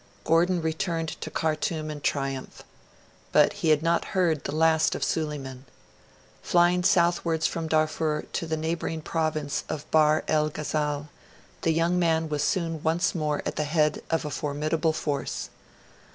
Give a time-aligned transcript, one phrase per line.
[0.23, 2.63] Gordon returned to Khartoum in triumph.
[3.31, 5.65] But he had not heard the last of Suleiman.
[6.41, 11.09] Flying southwards from Darfur to the neighbouring province of Bahr el Ghazal,
[11.61, 15.49] the young man was soon once more at the head of a formidable force.